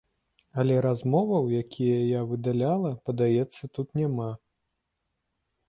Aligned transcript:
Але 0.61 0.77
размоваў, 0.85 1.45
якія 1.63 1.99
я 1.99 2.21
выдаляла, 2.33 2.91
падаецца, 3.11 3.63
тут 3.79 3.87
няма. 4.03 4.31